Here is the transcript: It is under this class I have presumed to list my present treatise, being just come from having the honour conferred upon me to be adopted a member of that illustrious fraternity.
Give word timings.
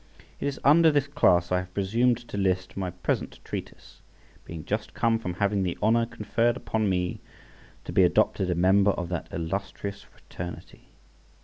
It 0.39 0.47
is 0.47 0.59
under 0.63 0.89
this 0.89 1.05
class 1.05 1.51
I 1.51 1.57
have 1.59 1.75
presumed 1.75 2.17
to 2.29 2.35
list 2.35 2.75
my 2.75 2.89
present 2.89 3.39
treatise, 3.43 4.01
being 4.45 4.65
just 4.65 4.95
come 4.95 5.19
from 5.19 5.35
having 5.35 5.61
the 5.61 5.77
honour 5.79 6.07
conferred 6.07 6.57
upon 6.57 6.89
me 6.89 7.19
to 7.85 7.93
be 7.93 8.01
adopted 8.01 8.49
a 8.49 8.55
member 8.55 8.89
of 8.93 9.09
that 9.09 9.27
illustrious 9.31 10.01
fraternity. 10.01 10.87